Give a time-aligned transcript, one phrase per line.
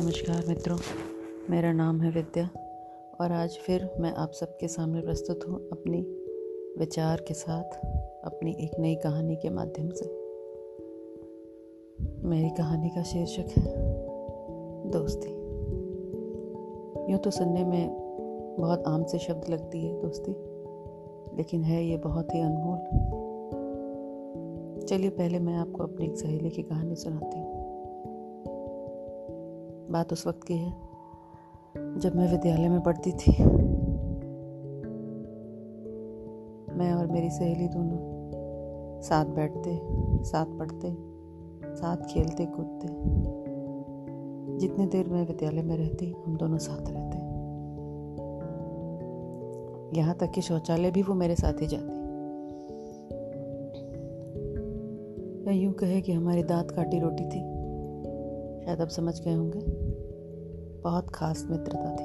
[0.00, 0.76] नमस्कार मित्रों,
[1.50, 2.44] मेरा नाम है विद्या
[3.20, 6.00] और आज फिर मैं आप सबके सामने प्रस्तुत हूँ अपनी
[6.78, 7.64] विचार के साथ,
[8.24, 10.04] अपनी एक नई कहानी के माध्यम से।
[12.28, 13.74] मेरी कहानी का शीर्षक है,
[14.90, 15.30] दोस्ती।
[17.12, 17.88] यूँ तो सुनने में
[18.60, 20.32] बहुत आम से शब्द लगती है दोस्ती,
[21.36, 22.78] लेकिन है ये बहुत ही अनमोल।
[24.86, 27.57] चलिए पहले मैं आपको अपनी एक सहेली की कहानी सुनाती हूँ।
[29.90, 30.70] बात उस वक्त की है,
[31.98, 33.44] जब मैं विद्यालय में पढ़ती थी।
[36.74, 37.98] मैं और मेरी सहेली दोनों
[39.00, 39.80] साथ बैठते,
[40.24, 40.96] साथ पढ़ते,
[41.76, 42.88] साथ खेलते, कूदते।
[44.58, 47.18] जितनी देर मैं विद्यालय में रहती, हम दोनों साथ रहते।
[49.98, 51.98] यहाँ तक कि शौचालय भी वो मेरे साथ ही जाती।
[55.46, 57.57] या यूँ कहे कि हमारी दांत काटी रोटी थी।
[58.68, 59.60] शायद अब समझ गए होंगे।
[60.80, 62.04] बहुत खास मित्रता थी।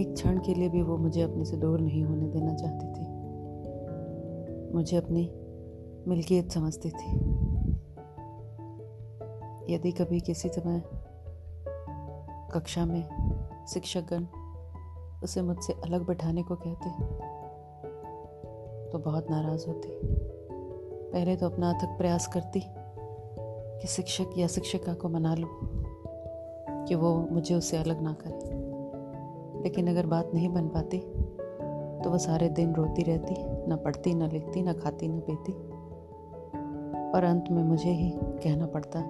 [0.00, 3.06] एक क्षण के लिए भी वो मुझे अपने से दूर नहीं होने देना चाहती थी।
[4.74, 5.32] मुझे अपनी
[6.08, 7.16] मिल्कियत समझती थी।
[9.74, 10.82] यदि कभी किसी समय
[12.54, 13.08] कक्षा में
[13.68, 14.26] शिक्षकगण
[15.24, 16.90] उसे मुझसे अलग बैठाने को कहते
[18.90, 19.88] तो बहुत नाराज़ होती।
[21.12, 22.81] पहले तो अपना अथक प्रयास करती।
[23.82, 25.50] कि शिक्षक या शिक्षिका को मना लूँ
[26.88, 30.98] कि वो मुझे उससे अलग ना करे। लेकिन अगर बात नहीं बन पाती
[32.02, 33.34] तो वह सारे दिन रोती रहती,
[33.68, 35.52] ना पढ़ती, ना लिखती, ना खाती, न पीती।
[37.10, 39.02] और अंत में मुझे ही कहना पड़ता,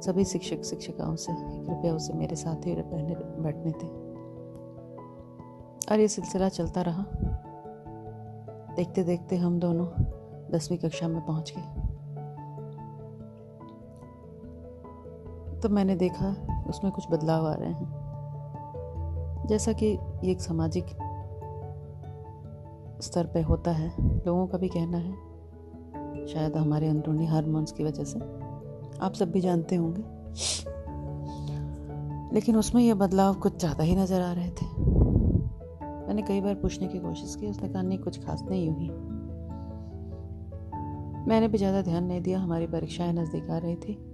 [0.00, 3.86] सभी शिक्षक शिक्षिकाओं से कृपया उसे मेरे साथ ही रहने बैठने थे
[5.92, 7.06] और ये सिलसिला चलता रहा।
[8.76, 9.86] देखते देखते हम दोनों
[10.50, 11.83] दसवीं कक्षा में पहुँच गए।
[15.64, 16.36] तो मैंने देखा
[16.68, 19.86] उसमें कुछ बदलाव आ रहे हैं। जैसा कि
[20.24, 20.86] ये एक सामाजिक
[23.02, 23.94] स्तर पे होता है,
[24.26, 25.12] लोगों का भी कहना है,
[26.26, 28.18] शायद हमारे अंदरूनी हारमोन्स की वजह से।
[28.98, 30.02] आप सब भी जानते होंगे।
[32.34, 34.66] लेकिन उसमें यह बदलाव कुछ ज़्यादा ही नज़र आ रहे थे।
[36.06, 38.88] मैंने कई बार पूछने की कोशिश की, उसने कहा, नहीं, कुछ खास नहीं हुई
[41.28, 44.13] मैंने भी ज़्यादा ध्यान नहीं दिया, हमारी परीक्षाएँ नज़दीक आ रही थी।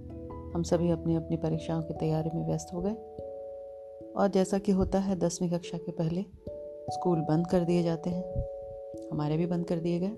[0.53, 2.93] हम सभी अपनी अपनी परीक्षाओं की तैयारी में व्यस्त हो गए।
[4.17, 6.21] और जैसा कि होता है, दसवीं कक्षा के पहले
[6.89, 8.23] स्कूल बंद कर दिए जाते हैं।
[9.11, 10.11] हमारे भी बंद कर दिए गए।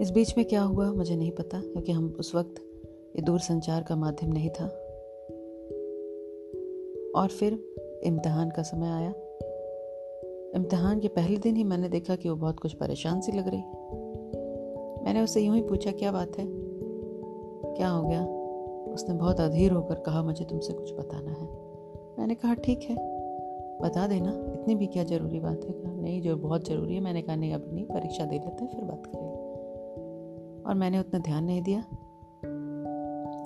[0.00, 2.54] इस बीच में क्या हुआ, मुझे नहीं पता, क्योंकि हम उस वक्त
[3.16, 4.66] ये दूर संचार का माध्यम नहीं था।
[7.16, 7.74] और फिर
[8.04, 9.14] इम्तहान का समय आया।
[10.54, 13.62] इम्तहान के पहले दिन ही मैंने देखा कि वो बहुत कुछ परेशान सी लग रही।
[15.04, 16.61] मैंने उससे यूँ ही पूछा, क्या बात है?
[17.76, 18.26] क्या हो गया?
[18.94, 21.48] उसने बहुत अधीर होकर कहा, मुझे तुमसे कुछ बताना है।
[22.18, 22.96] मैंने कहा, ठीक है,
[23.82, 25.72] बता देना। इतनी भी क्या ज़रूरी बात है?
[25.72, 28.70] कहा, नहीं, जो बहुत ज़रूरी है, मैंने कहा, नहीं अभी नहीं, परीक्षा दे लेते हैं,
[28.70, 29.32] फिर बात करेंगे।
[30.62, 31.84] और मैंने उतना ध्यान नहीं दिया।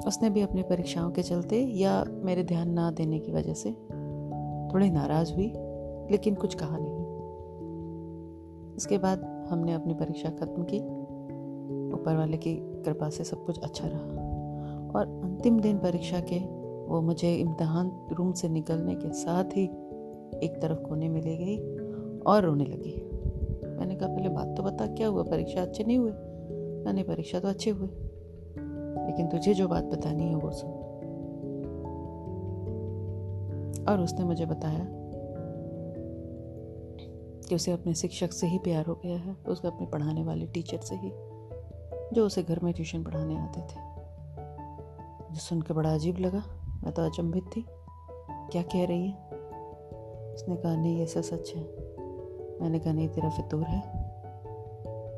[0.06, 3.72] उसने भी अपनी परीक्षाओं के चलते या मेरे ध्यान ना देने की वजह से
[4.74, 5.52] थोड़ी नाराज़ हुई,
[6.10, 7.06] लेकिन कुछ कहा नहीं।
[8.76, 10.78] इसके बाद हमने अपनी परीक्षा ख़त्म की,
[11.92, 14.24] ऊपर वाले की कृपा से सब कुछ अच्छा रहा।
[14.96, 16.38] और अंतिम दिन परीक्षा के
[16.86, 19.64] वो मुझे इम्तहान रूम से निकलने के साथ ही
[20.42, 21.58] एक तरफ़ कोने में ले गई
[22.26, 22.94] और रोने लगी।
[23.78, 25.22] मैंने कहा, पहले बात तो बता, क्या हुआ?
[25.22, 26.12] परीक्षा अच्छे नहीं हुए
[26.84, 27.88] मैंने परीक्षा तो अच्छे हुए
[29.06, 30.70] लेकिन तुझे जो बात बतानी है वो सुन।
[33.88, 34.86] और उसने मुझे बताया
[37.48, 40.78] कि उसे अपने शिक्षक से ही प्यार हो गया है, उसको अपने पढ़ाने वाले टीचर
[40.78, 41.12] से ही।
[42.12, 43.80] जो उसे घर में ट्यूशन पढ़ाने आते थे।
[45.28, 46.42] मुझे सुन के बड़ा अजीब लगा,
[46.84, 47.66] मैं तो अचंभित थी।
[48.30, 49.14] क्या कह रही है?
[50.34, 51.62] उसने कहा, नहीं, ऐसा सच है।
[52.60, 53.80] मैंने कहा, नहीं, तेरा फितूर है।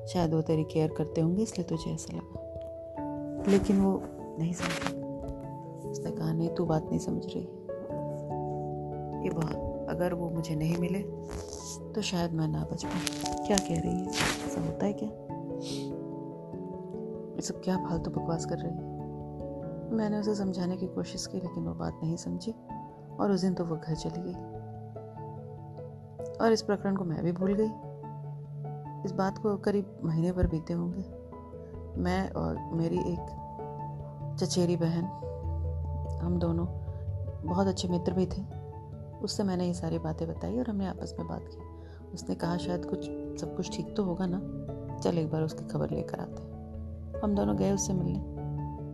[0.06, 4.02] शायद वो तेरी केयर करते होंगे, इसलिए तुझे ऐसा लगा। लेकिन वो
[4.38, 4.98] नहीं समझा।
[5.90, 7.48] उसने कहा, नहीं, तू बात नहीं समझ रही।
[9.24, 9.56] ये बात
[9.88, 10.98] अगर वो मुझे नहीं मिले
[11.92, 14.06] तो शायद मैं ना बच पाऊँ। क्या कह रही है?
[14.06, 15.37] ऐसा होता है क्या?
[17.38, 18.80] ये सब क्या फालतू बकवास कर रही है?
[19.92, 22.54] मैंने उसे समझाने की कोशिश की, लेकिन वो बात नहीं समझी,
[23.20, 24.34] और उस दिन तो वो घर चली गई।
[26.38, 27.70] और इस प्रकरण को मैं भी भूल गई।
[29.04, 31.04] इस बात को करीब महीने भर बीते होंगे।
[32.00, 35.04] मैं और मेरी एक चचेरी बहन,
[36.22, 36.66] हम दोनों
[37.48, 38.42] बहुत अच्छे मित्र भी थे।
[39.18, 41.58] उससे मैंने ये सारी बातें बताई और हमने आपस में बात की।
[42.14, 43.04] उसने कहा, शायद कुछ,
[43.40, 44.40] सब कुछ ठीक तो होगा ना?
[44.98, 46.57] चल एक बार उसकी खबर लेकर आते
[47.24, 48.20] हम दोनों गए उससे मिलने।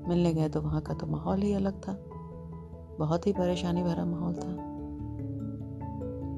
[0.08, 1.92] मिलने गए तो वहाँ का तो माहौल ही अलग था।
[2.98, 4.56] बहुत ही परेशानी भरा माहौल था।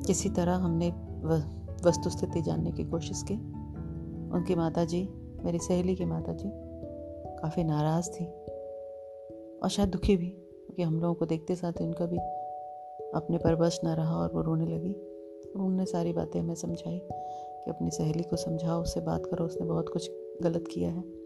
[0.07, 0.91] किसी तरह हमने
[1.85, 3.35] वस्तु स्थिति जानने की कोशिश की।
[4.31, 5.09] उनकी माता जी
[5.45, 6.51] मेरी सहेली की माता जी
[7.37, 8.25] काफ़ी नाराज़ थी।
[9.59, 12.19] और शायद दुखी भी, क्योंकि हम लोगों को देखते साथ उनका भी
[13.15, 14.95] अपने पर बस ना रहा और वो रोने लगी।
[15.55, 16.99] उन्होंने सारी बातें हमें समझाई
[17.65, 20.11] कि अपनी सहेली को समझाओ, उससे बात करो, उसने बहुत कुछ
[20.43, 21.26] गलत किया है।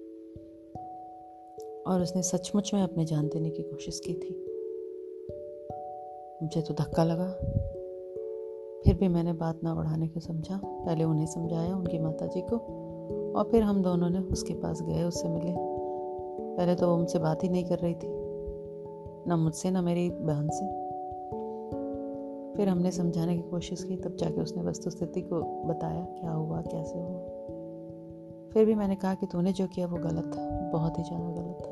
[1.86, 4.46] और उसने सचमुच में अपने जान देने की कोशिश की थी।
[6.42, 7.28] मुझे तो धक्का लगा।
[8.84, 12.56] फिर भी मैंने बात ना बढ़ाने को समझा। पहले उन्हें समझाया उनकी माता जी को
[13.36, 15.52] और फिर हम दोनों ने उसके पास गए, उससे मिले।
[16.56, 18.08] पहले तो वो मुझसे बात ही नहीं कर रही थी।
[19.28, 20.66] ना मुझसे, ना मेरी बहन से।
[22.56, 26.62] फिर हमने समझाने की कोशिश की, तब जाके उसने वस्तु स्थिति को बताया, क्या हुआ,
[26.62, 27.20] कैसे हुआ।
[28.52, 31.58] फिर भी मैंने कहा कि तूने जो किया वो गलत था, बहुत ही ज़्यादा गलत
[31.62, 31.69] था।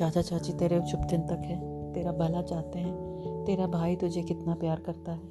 [0.00, 2.94] चाचा चाची तेरे शुभ दिन तक है। तेरा भला चाहते हैं।
[3.44, 5.26] तेरा भाई तुझे कितना प्यार करता है।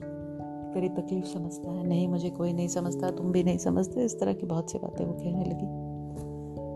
[0.73, 4.33] तेरी तकलीफ़ समझता है। नहीं, मुझे कोई नहीं समझता, तुम भी नहीं समझते। इस तरह
[4.33, 5.65] की बहुत सी बातें वो कहने लगी।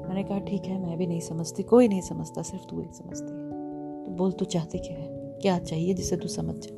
[0.07, 3.33] मैंने कहा, ठीक है, मैं भी नहीं समझती। कोई नहीं समझता, सिर्फ़ तू ही समझती
[3.33, 3.49] है।
[4.03, 5.07] तो बोल, तू चाहती क्या है?
[5.41, 6.77] क्या चाहिए जिसे तू समझ जाए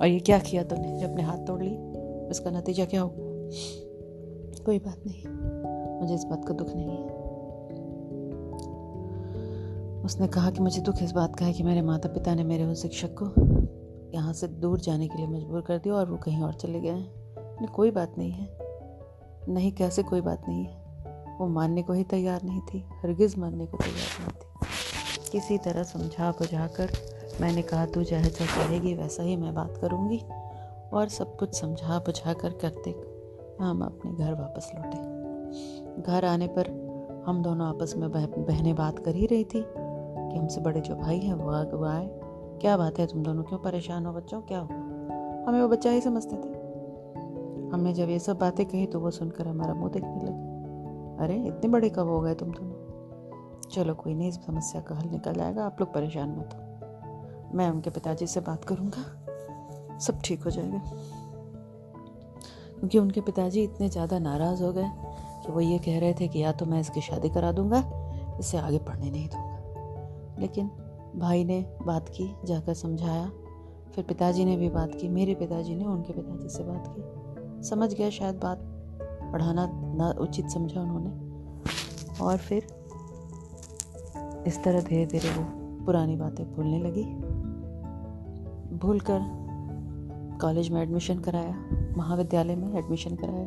[0.00, 1.76] और ये क्या किया तूने जब अपने हाथ तोड़ ली
[2.30, 3.50] इसका नतीजा क्या होगा?
[4.64, 5.22] कोई बात नहीं।
[6.00, 7.19] मुझे इस बात का दुख नहीं है।
[10.04, 12.64] उसने कहा कि मुझे दुख इस बात का है कि मेरे माता पिता ने मेरे
[12.64, 13.24] उस शिक्षक को
[14.14, 16.88] यहाँ से दूर जाने के लिए मजबूर कर दिया और वो कहीं और चले गए
[16.88, 17.20] हैं।
[17.66, 18.58] कोई बात नहीं है।
[19.48, 20.80] नहीं, कैसे कोई बात नहीं है?
[21.40, 24.68] वो मानने को ही तैयार नहीं थी, हरगिज़ मानने को तैयार नहीं थी।
[25.32, 26.90] किसी तरह समझा बुझा कर
[27.40, 30.22] मैंने कहा, तू चाहे जो कहेगी, वैसा ही मैं बात करूँगी।
[30.92, 32.90] और सब कुछ समझा बुझा कर करते
[33.64, 34.98] हम अपने घर वापस लौटे।
[36.02, 36.90] घर आने पर
[37.26, 39.60] हम दोनों आपस में बहनें बात कर ही रही थी।
[40.32, 42.08] कि हमसे बड़े जो भाई हैं वो आए
[42.60, 44.74] क्या बात है, तुम दोनों क्यों परेशान हो बच्चों, क्या हुआ?
[45.48, 46.58] हमें वो बच्चा ही समझते थे।
[47.72, 51.68] हमने जब ये सब बातें कही तो वो सुनकर हमारा मुँह देखने लगे। अरे, इतने
[51.68, 53.68] बड़े कब हो गए तुम दोनों?
[53.68, 57.70] चलो कोई नहीं, इस समस्या का हल निकल जाएगा, आप लोग परेशान मत हो। मैं
[57.70, 60.78] उनके पिताजी से बात करूँगा, सब ठीक हो जाएगा।
[62.78, 64.90] क्योंकि उनके पिताजी इतने ज़्यादा नाराज़ हो गए
[65.46, 67.84] कि वो ये कह रहे थे कि या तो मैं इसकी शादी करा दूँगा,
[68.40, 69.49] इससे आगे पढ़ने नहीं दूँगा।
[70.40, 70.70] लेकिन
[71.16, 73.30] भाई ने बात की, जाकर समझाया।
[73.94, 77.02] फिर पिताजी ने भी बात की, मेरे पिताजी ने उनके पिताजी से बात की।
[77.68, 78.58] समझ गया शायद बात
[79.32, 81.30] पढ़ाना ना उचित समझा उन्होंने।
[82.22, 82.62] और फिर
[84.46, 85.44] इस तरह धीरे धीरे वो
[85.84, 87.04] पुरानी बातें भूलने लगी।
[88.76, 89.20] भूल कर
[90.42, 91.64] कॉलेज में एडमिशन कराया,
[91.96, 93.46] महाविद्यालय में एडमिशन कराया।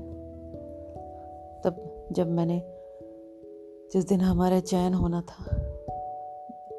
[1.62, 2.64] तब जब मैंने
[3.94, 5.63] जिस दिन हमारा चयन होना था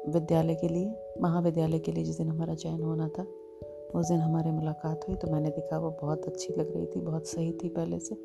[0.09, 3.27] विद्यालय के लिए, महाविद्यालय के लिए जिस दिन हमारा चयन होना था,
[3.99, 7.27] उस दिन हमारी मुलाकात हुई तो मैंने देखा वो बहुत अच्छी लग रही थी, बहुत
[7.27, 8.15] सही थी पहले से।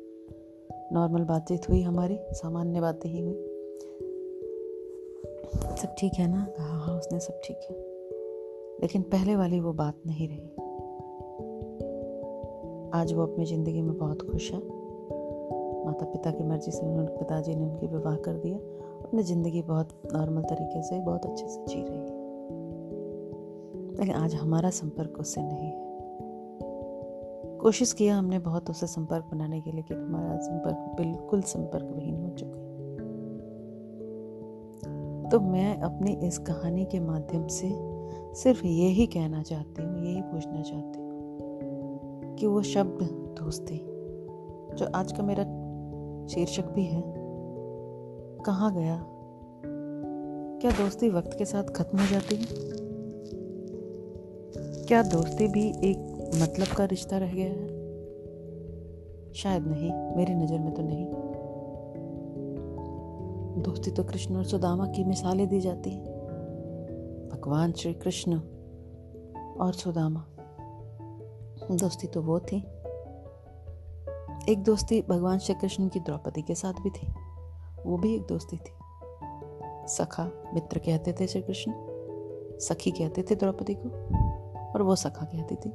[0.93, 3.47] नॉर्मल बातचीत हुई हमारी, सामान्य बातें ही हुई।
[5.77, 6.45] सब ठीक है ना?
[6.57, 7.75] कहा हाँ उसने सब ठीक है।
[8.81, 10.49] लेकिन पहले वाली वो बात नहीं रही।
[13.01, 14.59] आज वो अपनी ज़िंदगी में बहुत खुश है।
[15.85, 18.57] माता पिता की मर्ज़ी से उन्होंने, पिताजी ने उनकी विवाह कर दिया।
[19.11, 22.03] अपनी ज़िंदगी बहुत नॉर्मल तरीके से, बहुत अच्छे से जी रही है।
[23.97, 25.73] लेकिन आज हमारा संपर्क उससे नहीं है।
[27.57, 32.29] कोशिश किया हमने बहुत उससे संपर्क बनाने की लेकिन हमारा संपर्क बिल्कुल संपर्क विहीन हो
[32.29, 32.55] चुका
[35.29, 37.69] तो मैं अपनी इस कहानी के माध्यम से
[38.35, 43.03] सिर्फ़ यही कहना चाहती हूँ, यही पूछना चाहती हूँ कि वो शब्द
[43.41, 43.77] दोस्ती,
[44.75, 45.43] जो आज का मेरा
[46.27, 47.20] शीर्षक भी है
[48.41, 49.05] कहाँ गया?
[50.61, 52.45] क्या दोस्ती वक्त के साथ खत्म हो जाती है?
[54.85, 57.81] क्या दोस्ती भी एक मतलब का रिश्ता रह गया है?
[59.33, 61.05] शायद नहीं, मेरी नज़र में तो नहीं।
[63.63, 66.05] दोस्ती तो कृष्ण और सुदामा की मिसालें दी जाती हैं।
[67.33, 68.39] भगवान श्री कृष्ण
[69.59, 70.25] और सुदामा।
[71.71, 72.57] दोस्ती तो वो थी।
[74.49, 77.07] एक दोस्ती भगवान श्री कृष्ण की द्रौपदी के साथ भी थी।
[77.85, 78.71] वो भी एक दोस्ती थी।
[79.87, 81.73] सखा मित्र कहते थे श्री कृष्ण,
[82.59, 83.89] सखी कहते थे द्रौपदी को,
[84.73, 85.69] और वो सखा कहती थी।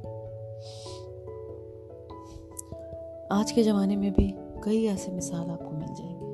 [3.31, 6.27] आज के ज़माने में भी कई ऐसे मिसाल आपको मिल जाएँगे।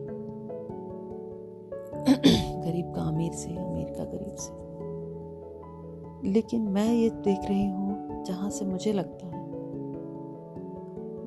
[2.72, 4.63] गरीब का अमीर से, अमीर का गरीब से।
[6.30, 9.44] लेकिन मैं ये देख रही हूँ, जहाँ से मुझे लगता है,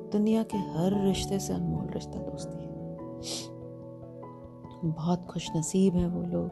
[0.09, 2.67] दुनिया के हर रिश्ते से अनमोल रिश्ता दोस्ती है।
[4.85, 6.49] बहुत खुश नसीब हैं वो लोग,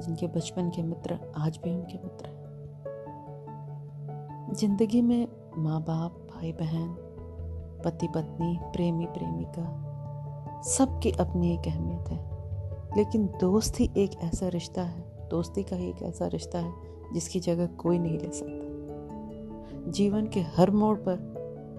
[0.00, 2.44] जिनके बचपन के मित्र आज भी उनके मित्र हैं।
[4.54, 6.96] ज़िंदगी में माँ बाप भाई बहन
[7.84, 9.84] पति पत्नी प्रेमी प्रेमिका
[10.62, 12.34] सबकी अपनी एक अहमियत है।
[12.96, 16.74] लेकिन दोस्त एक ऐसा रिश्ता है, दोस्ती का ही एक ऐसा रिश्ता है,
[17.12, 21.34] जिसकी जगह कोई नहीं ले सकता। जीवन के हर मोड़ पर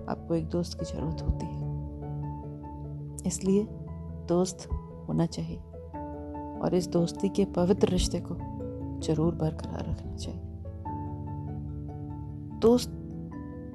[0.09, 1.65] आपको एक दोस्त की ज़रूरत होती है।
[3.27, 3.63] इसलिए
[4.27, 4.69] दोस्त
[5.05, 5.57] होना चाहिए।
[6.61, 8.35] और इस दोस्ती के पवित्र रिश्ते को
[9.01, 10.41] ज़रूर बरकरार रखना चाहिए।
[12.59, 12.89] दोस्त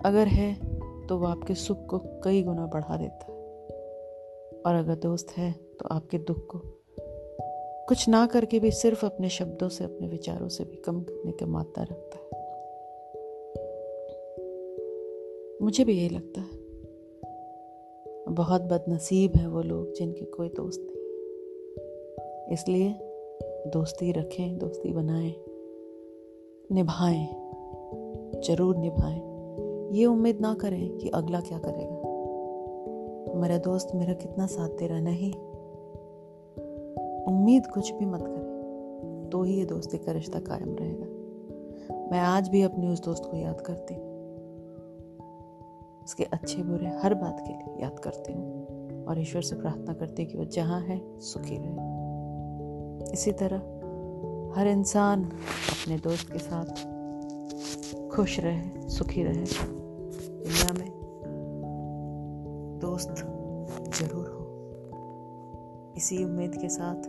[0.07, 0.55] अगर है
[1.07, 3.39] तो वो आपके सुख को कई गुना बढ़ा देता है।
[4.67, 6.61] और अगर दोस्त है तो आपके दुख को
[7.89, 11.45] कुछ ना करके भी सिर्फ़ अपने शब्दों से, अपने विचारों से भी कम करने की
[11.45, 12.31] मात्रा रखता है।
[15.63, 16.61] मुझे भी यही लगता है।
[18.29, 21.00] बहुत बदनसीब है वो लोग जिनके कोई दोस्त नहीं।
[22.53, 22.95] इसलिए
[23.67, 25.35] दोस्ती रखें, दोस्ती बनाएँ,
[26.73, 27.27] निभाएँ,
[28.45, 29.21] ज़रूर निभाएँ।
[29.93, 35.01] ये उम्मीद ना करें कि अगला क्या करेगा। मेरा दोस्त मेरा कितना साथ दे रहा
[35.01, 35.33] नहीं।
[37.27, 42.49] उम्मीद कुछ भी मत करें तो ही ये दोस्ती का रिश्ता कायम रहेगा। मैं आज
[42.49, 44.09] भी अपने उस दोस्त को याद करती हूँ।
[46.05, 50.23] उसके अच्छे बुरे हर बात के लिए याद करती हूँ और ईश्वर से प्रार्थना करती
[50.23, 52.00] हूँ कि वो जहाँ है, सुखी रहे।
[53.13, 53.57] इसी तरह
[54.57, 56.67] हर इंसान अपने दोस्त के साथ
[58.11, 59.45] खुश रहे, सुखी रहे।
[60.45, 60.91] दुनिया में
[62.81, 63.15] दोस्त
[63.99, 67.09] ज़रूर हो। इसी उम्मीद के साथ,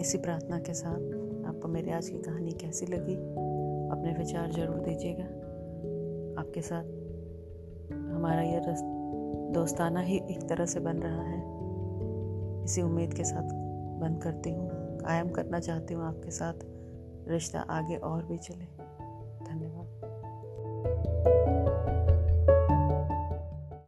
[0.00, 1.00] इसी प्रार्थना के साथ
[1.48, 3.14] आपको मेरी आज की कहानी कैसी लगी,
[3.88, 5.24] अपने विचार ज़रूर दीजिएगा।
[6.40, 6.84] आपके साथ
[7.92, 8.60] हमारा ये
[9.52, 11.40] दोस्ताना ही एक तरह से बन रहा है।
[12.64, 13.48] इसी उम्मीद के साथ
[14.00, 14.67] बंद करती हूँ।
[15.08, 16.66] कायम करना चाहती हूँ आपके साथ।
[17.28, 18.77] रिश्ता आगे और भी चले।